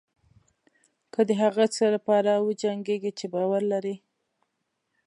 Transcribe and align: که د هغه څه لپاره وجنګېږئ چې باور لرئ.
که 1.13 1.21
د 1.27 1.31
هغه 1.41 1.65
څه 1.75 1.85
لپاره 1.95 2.31
وجنګېږئ 2.47 3.11
چې 3.19 3.25
باور 3.33 3.61
لرئ. 3.71 3.95